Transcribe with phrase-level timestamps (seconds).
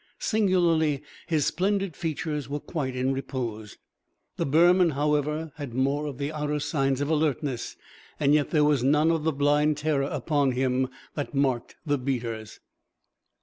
[0.17, 3.77] Singularly, his splendid features were quite in repose.
[4.35, 7.75] The Burman, however, had more of the outer signs of alertness;
[8.19, 12.59] and yet there was none of the blind terror upon him that marked the beaters.